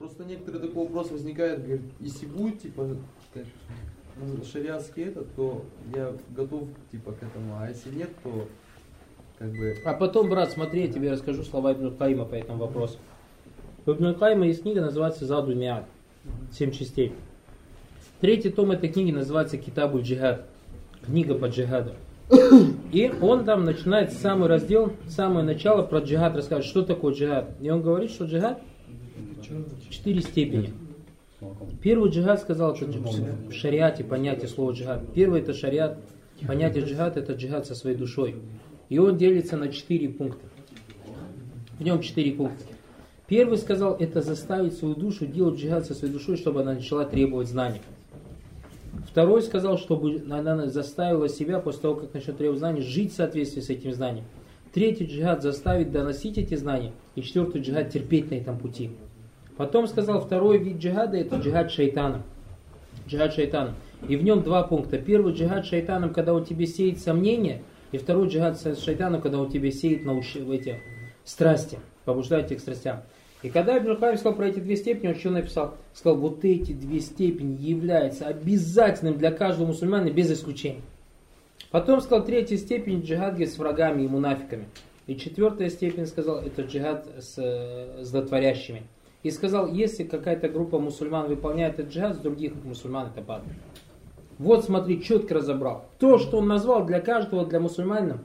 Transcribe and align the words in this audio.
Просто 0.00 0.24
некоторые 0.24 0.66
такой 0.66 0.84
вопрос 0.84 1.10
возникает, 1.10 1.62
говорит, 1.62 1.82
если 2.00 2.24
будет, 2.24 2.62
типа, 2.62 2.88
шариатский 4.50 5.04
этот, 5.04 5.34
то 5.34 5.62
я 5.94 6.14
готов, 6.34 6.62
типа, 6.90 7.12
к 7.12 7.22
этому, 7.22 7.58
а 7.58 7.68
если 7.68 7.94
нет, 7.94 8.08
то, 8.24 8.48
как 9.38 9.50
бы... 9.50 9.76
А 9.84 9.92
потом, 9.92 10.30
брат, 10.30 10.52
смотри, 10.52 10.86
я 10.86 10.88
тебе 10.90 11.12
расскажу 11.12 11.42
слова 11.42 11.74
Ибн 11.74 11.94
Каима 11.94 12.24
по 12.24 12.34
этому 12.34 12.60
вопросу. 12.60 12.96
У 13.84 13.90
Ибн 13.90 14.14
Каима 14.14 14.46
есть 14.46 14.62
книга, 14.62 14.80
называется 14.80 15.26
«Заду 15.26 15.54
Миад», 15.54 15.84
семь 16.50 16.70
частей. 16.70 17.12
Третий 18.22 18.48
том 18.48 18.70
этой 18.70 18.88
книги 18.88 19.12
называется 19.12 19.58
«Китабу 19.58 20.00
джихад», 20.00 20.46
книга 21.04 21.34
по 21.34 21.48
джихаду. 21.48 21.92
И 22.90 23.12
он 23.20 23.44
там 23.44 23.66
начинает 23.66 24.14
самый 24.14 24.48
раздел, 24.48 24.94
самое 25.08 25.44
начало 25.44 25.82
про 25.82 25.98
джихад 25.98 26.36
рассказывать, 26.36 26.64
что 26.64 26.84
такое 26.84 27.12
джихад. 27.12 27.50
И 27.60 27.68
он 27.68 27.82
говорит, 27.82 28.10
что 28.10 28.24
джихад 28.24 28.62
четыре 29.90 30.20
степени. 30.20 30.72
Первый 31.82 32.10
джихад 32.10 32.40
сказал, 32.40 32.76
что 32.76 32.86
в 32.86 33.52
шариате 33.52 34.04
понятие 34.04 34.48
слова 34.48 34.72
джихад. 34.72 35.12
Первый 35.14 35.40
это 35.40 35.54
шариат, 35.54 35.98
понятие 36.46 36.84
джихад 36.84 37.16
это 37.16 37.32
джихад 37.32 37.66
со 37.66 37.74
своей 37.74 37.96
душой. 37.96 38.36
И 38.88 38.98
он 38.98 39.16
делится 39.16 39.56
на 39.56 39.68
четыре 39.68 40.08
пункта. 40.08 40.46
В 41.78 41.82
нем 41.82 42.00
четыре 42.02 42.32
пункта. 42.32 42.64
Первый 43.26 43.58
сказал, 43.58 43.96
это 43.96 44.20
заставить 44.22 44.74
свою 44.74 44.94
душу 44.94 45.24
делать 45.24 45.58
джихад 45.58 45.86
со 45.86 45.94
своей 45.94 46.12
душой, 46.12 46.36
чтобы 46.36 46.62
она 46.62 46.74
начала 46.74 47.04
требовать 47.04 47.48
знаний. 47.48 47.80
Второй 49.08 49.42
сказал, 49.42 49.78
чтобы 49.78 50.22
она 50.30 50.66
заставила 50.66 51.28
себя 51.28 51.60
после 51.60 51.82
того, 51.82 51.94
как 51.94 52.12
начнет 52.12 52.36
требовать 52.36 52.58
знаний, 52.58 52.82
жить 52.82 53.12
в 53.12 53.16
соответствии 53.16 53.60
с 53.60 53.70
этим 53.70 53.92
знанием. 53.92 54.24
Третий 54.72 55.04
джихад 55.04 55.42
заставить 55.42 55.90
доносить 55.90 56.38
эти 56.38 56.54
знания. 56.54 56.92
И 57.14 57.22
четвертый 57.22 57.62
джихад 57.62 57.90
терпеть 57.90 58.30
на 58.30 58.34
этом 58.34 58.58
пути. 58.58 58.90
Потом 59.60 59.86
сказал, 59.88 60.22
второй 60.22 60.56
вид 60.56 60.78
джихада 60.78 61.18
это 61.18 61.36
джихад 61.36 61.70
шайтана. 61.70 62.22
Джихад 63.06 63.34
шайтана. 63.34 63.74
И 64.08 64.16
в 64.16 64.24
нем 64.24 64.42
два 64.42 64.62
пункта. 64.62 64.96
Первый 64.96 65.34
джихад 65.34 65.66
шайтаном, 65.66 66.14
когда 66.14 66.32
он 66.32 66.46
тебе 66.46 66.66
сеет 66.66 66.98
сомнения, 66.98 67.60
и 67.92 67.98
второй 67.98 68.28
джихад 68.28 68.58
шайтаном, 68.78 69.20
когда 69.20 69.38
он 69.38 69.50
тебе 69.50 69.70
сеет 69.70 70.06
науч... 70.06 70.34
в 70.36 70.50
эти 70.50 70.80
страсти, 71.26 71.78
побуждает 72.06 72.46
тебя 72.46 72.56
к 72.56 72.62
страстям. 72.62 73.02
И 73.42 73.50
когда 73.50 73.76
Ибн 73.76 73.98
Хайм 73.98 74.16
сказал 74.16 74.34
про 74.34 74.46
эти 74.46 74.60
две 74.60 74.76
степени, 74.76 75.08
он 75.08 75.16
что 75.16 75.28
написал? 75.28 75.74
Сказал, 75.92 76.16
вот 76.16 76.42
эти 76.42 76.72
две 76.72 77.00
степени 77.00 77.60
являются 77.60 78.28
обязательным 78.28 79.18
для 79.18 79.30
каждого 79.30 79.66
мусульмана 79.66 80.08
без 80.08 80.32
исключения. 80.32 80.80
Потом 81.70 82.00
сказал, 82.00 82.24
третья 82.24 82.56
степень 82.56 83.02
джихад 83.02 83.38
с 83.38 83.58
врагами 83.58 84.04
и 84.04 84.08
мунафиками. 84.08 84.68
И 85.06 85.16
четвертая 85.16 85.68
степень, 85.68 86.06
сказал, 86.06 86.38
это 86.38 86.62
джихад 86.62 87.06
с 87.18 87.34
э, 87.36 88.04
злотворящими. 88.04 88.84
И 89.22 89.30
сказал, 89.30 89.72
если 89.72 90.04
какая-то 90.04 90.48
группа 90.48 90.78
мусульман 90.78 91.28
выполняет 91.28 91.78
этот 91.78 91.92
джихад, 91.92 92.22
других 92.22 92.52
мусульман 92.64 93.08
это 93.08 93.22
падает. 93.22 93.52
Вот 94.38 94.64
смотри, 94.64 95.02
четко 95.02 95.34
разобрал. 95.34 95.84
То, 95.98 96.18
что 96.18 96.38
он 96.38 96.48
назвал 96.48 96.86
для 96.86 97.00
каждого, 97.00 97.44
для 97.44 97.60
мусульманина, 97.60 98.20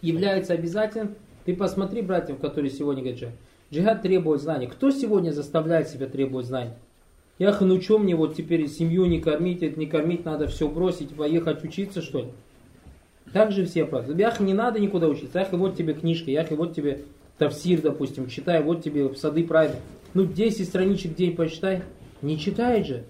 является 0.00 0.54
обязательным. 0.54 1.14
Ты 1.44 1.54
посмотри, 1.54 2.00
братьев, 2.00 2.38
которые 2.38 2.70
сегодня 2.70 3.02
говорят 3.02 3.20
джихад. 3.20 3.34
Джихад 3.70 4.02
требует 4.02 4.40
знаний. 4.40 4.66
Кто 4.66 4.90
сегодня 4.90 5.30
заставляет 5.30 5.88
себя 5.88 6.06
требовать 6.06 6.46
знаний? 6.46 6.72
Ях, 7.38 7.60
ну 7.60 7.80
что 7.80 7.98
мне 7.98 8.14
вот 8.14 8.36
теперь 8.36 8.68
семью 8.68 9.06
не 9.06 9.20
кормить, 9.20 9.62
это 9.62 9.78
не 9.78 9.86
кормить, 9.86 10.24
надо 10.24 10.46
все 10.46 10.68
бросить, 10.68 11.14
поехать 11.16 11.64
учиться, 11.64 12.00
что 12.00 12.20
ли? 12.20 12.28
Так 13.32 13.50
же 13.50 13.66
все 13.66 13.84
просят. 13.84 14.16
Ях, 14.16 14.38
не 14.38 14.54
надо 14.54 14.78
никуда 14.78 15.08
учиться. 15.08 15.40
Ях, 15.40 15.52
и 15.52 15.56
вот 15.56 15.76
тебе 15.76 15.94
книжка, 15.94 16.30
ях, 16.30 16.52
и 16.52 16.54
вот 16.54 16.74
тебе 16.74 17.02
тавсир, 17.36 17.82
допустим, 17.82 18.28
читай, 18.28 18.62
вот 18.62 18.84
тебе 18.84 19.12
сады 19.16 19.44
правильно. 19.44 19.76
Ну, 20.14 20.24
10 20.24 20.66
страничек 20.66 21.12
в 21.12 21.16
день 21.16 21.34
почитай. 21.34 21.82
Не 22.22 22.38
читает 22.38 22.86
же. 22.86 23.04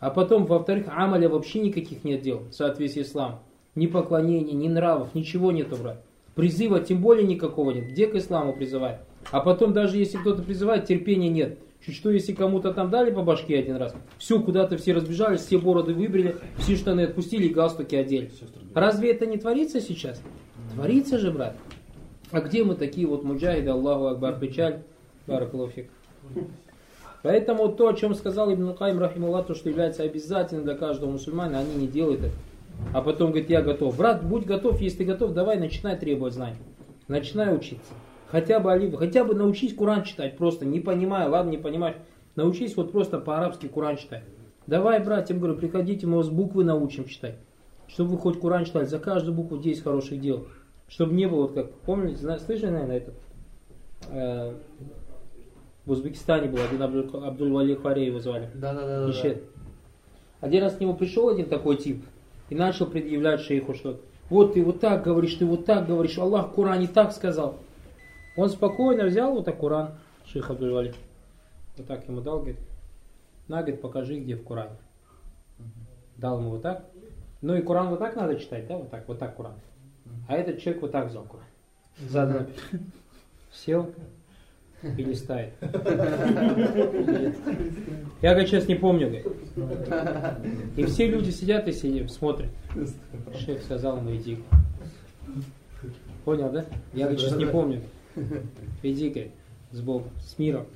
А 0.00 0.10
потом, 0.10 0.46
во-вторых, 0.46 0.86
амаля 0.88 1.28
вообще 1.28 1.60
никаких 1.60 2.04
нет 2.04 2.22
дел 2.22 2.42
в 2.50 2.54
соответствии 2.54 3.02
с 3.02 3.08
исламом. 3.08 3.38
Ни 3.76 3.86
поклонений, 3.86 4.52
ни 4.52 4.66
нравов, 4.66 5.14
ничего 5.14 5.52
нету, 5.52 5.76
брат. 5.76 6.02
Призыва 6.34 6.80
тем 6.80 7.00
более 7.00 7.26
никакого 7.26 7.70
нет. 7.70 7.88
Где 7.90 8.06
к 8.06 8.16
исламу 8.16 8.52
призывать? 8.52 9.00
А 9.30 9.40
потом 9.40 9.72
даже 9.72 9.96
если 9.98 10.18
кто-то 10.18 10.42
призывает, 10.42 10.86
терпения 10.86 11.28
нет. 11.28 11.58
Чуть 11.84 11.94
что, 11.94 12.10
если 12.10 12.32
кому-то 12.32 12.74
там 12.74 12.90
дали 12.90 13.10
по 13.10 13.22
башке 13.22 13.58
один 13.58 13.76
раз, 13.76 13.94
все, 14.18 14.40
куда-то 14.40 14.76
все 14.76 14.92
разбежались, 14.92 15.40
все 15.40 15.58
бороды 15.58 15.94
выбрили, 15.94 16.36
все 16.58 16.76
штаны 16.76 17.02
отпустили 17.02 17.46
и 17.46 17.54
галстуки 17.54 17.94
одели. 17.94 18.30
Разве 18.74 19.12
это 19.12 19.24
не 19.24 19.38
творится 19.38 19.80
сейчас? 19.80 20.20
Творится 20.74 21.18
же, 21.18 21.30
брат. 21.30 21.56
А 22.32 22.40
где 22.40 22.64
мы 22.64 22.74
такие 22.74 23.06
вот 23.06 23.24
муджахиды, 23.24 23.70
Аллаху 23.70 24.06
Акбар, 24.06 24.38
печаль, 24.38 24.82
баракалуфик. 25.26 25.90
Поэтому 27.22 27.68
то, 27.68 27.88
о 27.88 27.94
чем 27.94 28.14
сказал 28.14 28.52
Ибн 28.52 28.72
Кайм 28.74 28.98
Рахимулlah, 28.98 29.44
то, 29.44 29.54
что 29.54 29.68
является 29.68 30.02
обязательным 30.02 30.64
для 30.64 30.74
каждого 30.74 31.10
мусульмана, 31.10 31.58
они 31.58 31.74
не 31.74 31.86
делают 31.86 32.20
это. 32.20 32.34
А 32.94 33.02
потом 33.02 33.30
говорит, 33.30 33.50
я 33.50 33.60
готов. 33.60 33.96
Брат, 33.96 34.24
будь 34.24 34.46
готов, 34.46 34.80
если 34.80 34.98
ты 34.98 35.04
готов, 35.04 35.32
давай 35.32 35.58
начинай 35.58 35.98
требовать 35.98 36.32
знаний. 36.32 36.56
Начинай 37.08 37.54
учиться. 37.54 37.92
Хотя 38.28 38.60
бы 38.60 38.72
оливы, 38.72 38.96
хотя 38.96 39.24
бы 39.24 39.34
научись 39.34 39.74
Куран 39.74 40.04
читать, 40.04 40.36
просто 40.36 40.64
не 40.64 40.80
понимая, 40.80 41.28
ладно, 41.28 41.50
не 41.50 41.58
понимаешь. 41.58 41.96
Научись 42.36 42.76
вот 42.76 42.92
просто 42.92 43.18
по-арабски 43.18 43.66
Куран 43.66 43.96
читать. 43.96 44.22
Давай, 44.66 45.02
братьям, 45.02 45.40
говорю, 45.40 45.56
приходите, 45.56 46.06
мы 46.06 46.18
вас 46.18 46.28
буквы 46.28 46.64
научим 46.64 47.06
читать. 47.06 47.34
Чтобы 47.88 48.10
вы 48.10 48.18
хоть 48.18 48.38
Куран 48.38 48.64
читали, 48.64 48.84
за 48.84 49.00
каждую 49.00 49.34
букву 49.34 49.58
10 49.58 49.82
хороших 49.82 50.20
дел. 50.20 50.46
Чтобы 50.88 51.12
не 51.14 51.26
было, 51.26 51.42
вот 51.42 51.54
как, 51.54 51.72
помните, 51.80 52.18
слышали, 52.38 52.70
наверное, 52.70 53.02
это? 54.08 54.54
В 55.86 55.92
Узбекистане 55.92 56.48
был 56.48 56.58
один 56.62 56.82
Абдуль-Вали 56.82 57.74
Харе 57.76 58.06
его 58.06 58.20
звали. 58.20 58.50
Да, 58.54 58.74
да, 58.74 58.86
да. 58.86 59.06
да, 59.06 59.34
Один 60.40 60.62
раз 60.62 60.76
к 60.76 60.80
нему 60.80 60.94
пришел 60.94 61.28
один 61.28 61.46
такой 61.46 61.76
тип 61.76 62.04
и 62.50 62.54
начал 62.54 62.86
предъявлять 62.86 63.40
шейху 63.40 63.74
что 63.74 64.00
вот 64.30 64.54
ты 64.54 64.64
вот 64.64 64.80
так 64.80 65.02
говоришь, 65.02 65.34
ты 65.34 65.44
вот 65.44 65.64
так 65.66 65.86
говоришь, 65.86 66.16
Аллах 66.16 66.50
в 66.50 66.54
Коране 66.54 66.86
так 66.86 67.12
сказал. 67.12 67.56
Он 68.36 68.48
спокойно 68.48 69.04
взял 69.04 69.34
вот 69.34 69.44
так 69.44 69.58
Коран, 69.58 69.94
шейх 70.24 70.50
Абдуль-Вали. 70.50 70.94
Вот 71.76 71.86
так 71.86 72.06
ему 72.06 72.20
дал, 72.20 72.38
говорит, 72.38 72.58
на, 73.48 73.58
говорит, 73.58 73.80
покажи, 73.80 74.20
где 74.20 74.36
в 74.36 74.44
Коране. 74.44 74.76
Дал 76.16 76.38
ему 76.38 76.50
вот 76.50 76.62
так. 76.62 76.84
Ну 77.42 77.56
и 77.56 77.62
Коран 77.62 77.88
вот 77.88 77.98
так 77.98 78.14
надо 78.14 78.36
читать, 78.36 78.68
да, 78.68 78.76
вот 78.76 78.90
так, 78.90 79.08
вот 79.08 79.18
так 79.18 79.36
Коран. 79.36 79.54
А 80.28 80.36
этот 80.36 80.60
человек 80.60 80.82
вот 80.82 80.92
так 80.92 81.08
взял 81.08 81.24
Коран. 81.24 81.46
Задом. 82.08 82.46
Сел, 83.52 83.90
и 84.82 85.02
листает. 85.02 85.52
Я, 88.22 88.30
говорит, 88.30 88.48
сейчас 88.48 88.66
не 88.68 88.74
помню. 88.74 89.08
Говорит. 89.08 89.26
И 90.76 90.84
все 90.84 91.06
люди 91.06 91.30
сидят 91.30 91.68
и 91.68 91.72
сидят, 91.72 92.10
смотрят. 92.10 92.50
Шейх 93.38 93.62
сказал 93.62 93.98
ему, 93.98 94.14
иди. 94.14 94.38
Понял, 96.24 96.50
да? 96.50 96.64
Я, 96.94 97.06
говорит, 97.06 97.20
сейчас 97.20 97.36
не 97.36 97.46
помню. 97.46 97.82
Иди, 98.82 99.10
говорит, 99.10 99.32
с 99.72 99.80
Богом, 99.80 100.10
с 100.20 100.38
миром. 100.38 100.66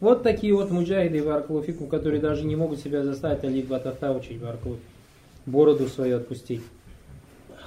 Вот 0.00 0.22
такие 0.22 0.54
вот 0.54 0.70
муджахиды 0.70 1.22
в 1.22 1.30
Арклуфику, 1.30 1.86
которые 1.86 2.20
даже 2.20 2.44
не 2.44 2.56
могут 2.56 2.80
себя 2.80 3.04
заставить 3.04 3.44
Алиф 3.44 3.68
Батата 3.68 4.12
учить 4.12 4.40
в 4.40 4.46
Арклуфику. 4.46 4.82
Бороду 5.46 5.86
свою 5.86 6.16
отпустить. 6.16 6.62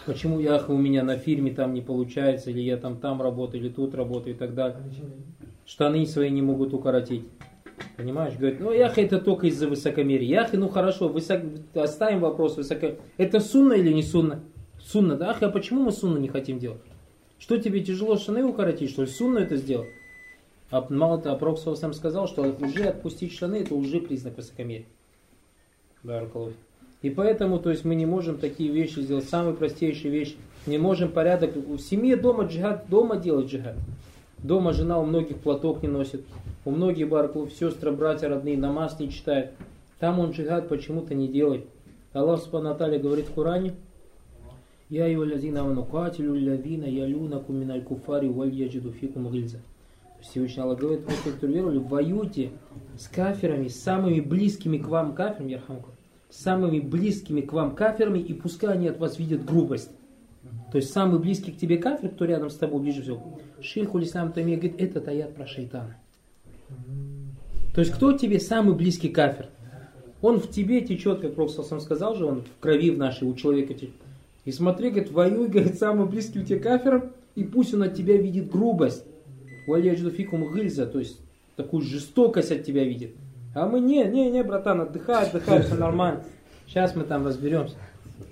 Почему 0.05 0.39
я 0.39 0.57
у 0.67 0.77
меня 0.77 1.03
на 1.03 1.17
фирме 1.17 1.51
там 1.51 1.73
не 1.73 1.81
получается, 1.81 2.51
или 2.51 2.61
я 2.61 2.77
там 2.77 2.97
там 2.97 3.21
работаю, 3.21 3.63
или 3.63 3.69
тут 3.69 3.95
работаю 3.95 4.35
и 4.35 4.37
так 4.37 4.53
далее 4.53 4.77
штаны 5.69 6.05
свои 6.07 6.31
не 6.31 6.41
могут 6.41 6.73
укоротить. 6.73 7.25
Понимаешь? 7.95 8.33
Говорит, 8.35 8.59
ну 8.59 8.71
ях 8.71 8.97
это 8.97 9.19
только 9.19 9.47
из-за 9.47 9.67
высокомерия. 9.67 10.27
Ях, 10.27 10.51
ну 10.53 10.67
хорошо, 10.67 11.07
высок... 11.07 11.41
оставим 11.75 12.21
вопрос 12.21 12.57
высоко. 12.57 12.95
Это 13.17 13.39
сунна 13.39 13.73
или 13.73 13.93
не 13.93 14.03
сунна? 14.03 14.41
Сунна, 14.81 15.15
да? 15.15 15.29
Ах, 15.29 15.43
а 15.43 15.49
почему 15.49 15.83
мы 15.83 15.91
сунну 15.91 16.17
не 16.17 16.27
хотим 16.27 16.57
делать? 16.57 16.81
Что 17.37 17.57
тебе 17.57 17.81
тяжело 17.81 18.17
штаны 18.17 18.43
укоротить, 18.43 18.89
что 18.89 19.03
ли? 19.03 19.07
Сунну 19.07 19.39
это 19.39 19.57
сделать? 19.57 19.89
А 20.71 20.85
мало 20.89 21.21
того, 21.21 21.37
Пророк 21.37 21.59
сам 21.59 21.93
сказал, 21.93 22.27
что 22.27 22.41
уже 22.41 22.85
отпустить 22.85 23.33
штаны 23.33 23.57
это 23.57 23.75
уже 23.75 24.01
признак 24.01 24.37
высокомерия. 24.37 24.87
Баракалуф. 26.03 26.53
И 27.01 27.09
поэтому, 27.09 27.59
то 27.59 27.69
есть 27.69 27.85
мы 27.85 27.95
не 27.95 28.05
можем 28.05 28.39
такие 28.39 28.71
вещи 28.71 28.99
сделать, 28.99 29.29
самые 29.29 29.55
простейшие 29.55 30.11
вещи. 30.11 30.35
Не 30.65 30.77
можем 30.77 31.11
порядок, 31.11 31.55
в 31.55 31.79
семье 31.79 32.17
дома 32.17 32.43
джихад, 32.43 32.89
дома 32.89 33.15
делать 33.15 33.47
джихад. 33.47 33.75
Дома 34.43 34.71
жена 34.71 34.99
у 34.99 35.05
многих 35.05 35.37
платок 35.37 35.81
не 35.83 35.89
носит, 35.89 36.23
у 36.63 36.71
многих 36.71 37.09
бараков 37.09 37.51
сестры, 37.51 37.91
братья 37.91 38.29
родные 38.29 38.57
намаз 38.57 38.99
не 38.99 39.09
читают. 39.09 39.51
Там 39.99 40.19
он 40.19 40.31
джихад 40.31 40.69
почему-то 40.69 41.13
не 41.13 41.27
делает. 41.27 41.65
Аллах 42.13 42.41
Субхану 42.41 42.73
говорит 42.75 43.27
в 43.27 43.33
Коране, 43.33 43.73
я 44.89 45.07
его 45.07 45.23
лязина 45.23 45.63
ванукатилю 45.63 46.33
лявина 46.33 46.85
ялюна 46.85 47.39
куминаль 47.39 47.83
куфари 47.83 48.27
валь 48.27 48.53
яджиду 48.53 48.91
фикум 48.91 49.29
гильза. 49.29 49.59
Всевышний 50.21 50.63
Аллах 50.63 50.79
говорит, 50.79 51.01
вы, 51.05 51.31
которые 51.31 51.57
веровали, 51.57 51.77
воюйте 51.77 52.51
с 52.97 53.07
каферами, 53.07 53.67
с 53.67 53.81
самыми 53.81 54.21
близкими 54.21 54.77
к 54.77 54.87
вам 54.87 55.13
каферами, 55.13 55.61
с 56.29 56.41
самыми 56.41 56.79
близкими 56.79 57.41
к 57.41 57.53
вам 57.53 57.75
каферами, 57.75 58.19
и 58.19 58.33
пускай 58.33 58.73
они 58.73 58.87
от 58.87 58.99
вас 58.99 59.19
видят 59.19 59.45
грубость. 59.45 59.91
То 60.71 60.77
есть 60.77 60.91
самый 60.91 61.19
близкий 61.19 61.51
к 61.51 61.57
тебе 61.57 61.77
кафир, 61.77 62.09
кто 62.09 62.25
рядом 62.25 62.49
с 62.49 62.55
тобой 62.55 62.81
ближе 62.81 63.01
всего. 63.01 63.39
Шейх 63.61 63.93
Улислам 63.95 64.31
Тамия 64.31 64.57
говорит, 64.57 64.79
этот 64.79 65.07
аят 65.07 65.35
про 65.35 65.47
шайтана. 65.47 65.95
То 67.73 67.81
есть 67.81 67.93
кто 67.93 68.13
тебе 68.13 68.39
самый 68.39 68.75
близкий 68.75 69.09
кафир? 69.09 69.47
Он 70.21 70.39
в 70.39 70.49
тебе 70.49 70.81
течет, 70.81 71.21
как 71.21 71.33
Пророк 71.35 71.51
сам 71.51 71.79
сказал 71.79 72.15
же, 72.15 72.25
он 72.25 72.41
в 72.41 72.59
крови 72.59 72.91
в 72.91 72.97
нашей 72.97 73.27
у 73.27 73.33
человека 73.33 73.73
течет. 73.73 73.95
И 74.45 74.51
смотри, 74.51 74.89
говорит, 74.89 75.11
воюй, 75.11 75.47
говорит, 75.47 75.77
самый 75.77 76.07
близкий 76.07 76.39
у 76.39 76.43
тебя 76.43 76.59
кафир, 76.59 77.11
и 77.35 77.43
пусть 77.43 77.73
он 77.73 77.83
от 77.83 77.95
тебя 77.95 78.17
видит 78.17 78.51
грубость. 78.51 79.05
фикум 79.65 80.51
гыльза, 80.51 80.85
то 80.85 80.99
есть 80.99 81.19
такую 81.55 81.83
жестокость 81.83 82.51
от 82.51 82.63
тебя 82.63 82.83
видит. 82.83 83.11
А 83.55 83.67
мы 83.67 83.79
не, 83.79 84.03
не, 84.05 84.29
не, 84.29 84.43
братан, 84.43 84.81
отдыхай, 84.81 85.25
отдыхай, 85.25 85.61
все 85.63 85.75
нормально. 85.75 86.23
Сейчас 86.67 86.95
мы 86.95 87.03
там 87.03 87.25
разберемся. 87.25 87.75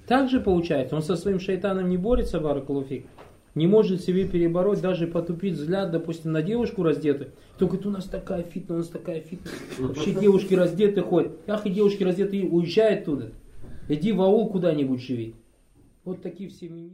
Так 0.07 0.30
же 0.30 0.39
получается, 0.39 0.95
он 0.95 1.01
со 1.01 1.16
своим 1.16 1.39
шайтаном 1.39 1.89
не 1.89 1.98
борется, 1.98 2.39
Баракалуфик, 2.39 3.06
не 3.56 3.68
может 3.68 4.04
себе 4.04 4.28
перебороть, 4.28 4.81
даже 4.81 5.07
потупить 5.07 5.56
взгляд, 5.56 5.92
допустим, 5.92 6.31
на 6.31 6.44
девушку 6.44 6.84
раздетую. 6.84 7.31
Кто 7.56 7.66
говорит, 7.66 7.88
у 7.88 7.89
нас 7.89 8.06
такая 8.06 8.44
фитна, 8.44 8.75
у 8.75 8.78
нас 8.78 8.88
такая 8.88 9.22
фитна. 9.22 9.50
Вообще 9.80 10.13
девушки 10.13 10.54
раздеты 10.54 11.01
ходят. 11.01 11.31
Ах, 11.48 11.66
и 11.66 11.72
девушки 11.72 12.04
раздеты, 12.04 12.48
уезжай 12.48 13.00
оттуда. 13.00 13.31
Иди 13.89 14.12
в 14.12 14.22
аул 14.22 14.50
куда-нибудь 14.50 15.01
живи. 15.01 15.34
Вот 16.04 16.22
такие 16.22 16.50
все 16.50 16.69
меню. 16.69 16.94